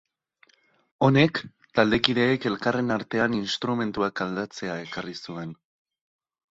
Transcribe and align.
Honek, 1.07 1.41
taldekideek 1.81 2.47
elkarren 2.51 2.91
artean 2.99 3.39
instrumentuak 3.43 4.27
aldatzea 4.27 4.81
ekarri 4.89 5.19
zuen. 5.29 5.55